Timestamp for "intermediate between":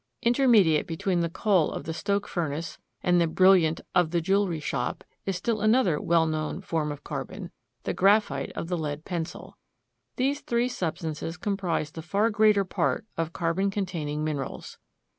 0.23-1.19